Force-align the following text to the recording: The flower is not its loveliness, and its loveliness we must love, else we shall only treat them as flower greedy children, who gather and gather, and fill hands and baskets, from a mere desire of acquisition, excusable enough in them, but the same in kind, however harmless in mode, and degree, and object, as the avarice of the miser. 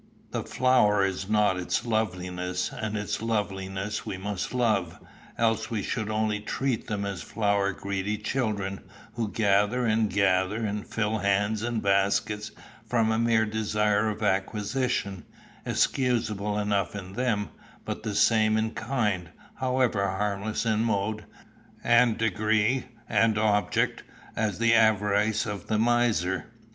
The 0.31 0.41
flower 0.41 1.05
is 1.05 1.29
not 1.29 1.57
its 1.59 1.85
loveliness, 1.85 2.71
and 2.73 2.97
its 2.97 3.21
loveliness 3.21 4.03
we 4.03 4.17
must 4.17 4.51
love, 4.51 4.97
else 5.37 5.69
we 5.69 5.83
shall 5.83 6.11
only 6.11 6.39
treat 6.39 6.87
them 6.87 7.05
as 7.05 7.21
flower 7.21 7.71
greedy 7.71 8.17
children, 8.17 8.81
who 9.13 9.31
gather 9.31 9.85
and 9.85 10.09
gather, 10.11 10.65
and 10.65 10.87
fill 10.87 11.19
hands 11.19 11.61
and 11.61 11.83
baskets, 11.83 12.49
from 12.83 13.11
a 13.11 13.19
mere 13.19 13.45
desire 13.45 14.09
of 14.09 14.23
acquisition, 14.23 15.23
excusable 15.67 16.57
enough 16.57 16.95
in 16.95 17.13
them, 17.13 17.49
but 17.85 18.01
the 18.01 18.15
same 18.15 18.57
in 18.57 18.71
kind, 18.71 19.29
however 19.57 20.03
harmless 20.07 20.65
in 20.65 20.83
mode, 20.83 21.25
and 21.83 22.17
degree, 22.17 22.87
and 23.07 23.37
object, 23.37 24.01
as 24.35 24.57
the 24.57 24.73
avarice 24.73 25.45
of 25.45 25.67
the 25.67 25.77
miser. 25.77 26.49